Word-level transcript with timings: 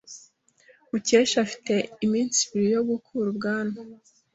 Mukesha 0.89 1.37
afite 1.45 1.73
iminsi 2.05 2.37
ibiri 2.45 2.69
yo 2.75 2.81
gukura 2.89 3.27
ubwanwa. 3.33 3.77